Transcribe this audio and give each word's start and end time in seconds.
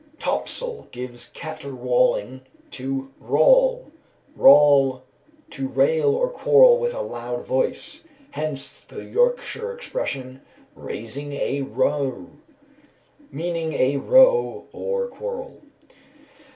Topsel 0.17 0.87
gives 0.89 1.31
catwralling, 1.31 2.41
to 2.71 3.11
"wrall;" 3.19 3.91
"wrawl," 4.35 5.03
to 5.51 5.67
rail 5.67 6.15
or 6.15 6.27
quarrel 6.27 6.79
with 6.79 6.95
a 6.95 7.03
loud 7.03 7.45
voice; 7.45 8.03
hence 8.31 8.81
the 8.83 9.03
Yorkshire 9.05 9.71
expression, 9.71 10.41
"raising 10.73 11.33
a 11.33 11.61
wrow," 11.61 12.29
meaning 13.31 13.73
a 13.73 13.97
row 13.97 14.65
or 14.71 15.05
quarrel. 15.05 15.61